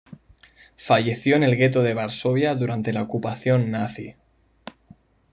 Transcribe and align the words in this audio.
Falleció 0.77 1.35
en 1.35 1.43
el 1.43 1.55
gueto 1.55 1.83
de 1.83 1.93
Varsovia 1.93 2.55
durante 2.55 2.91
la 2.91 3.03
ocupación 3.03 3.69
nazi. 3.69 4.15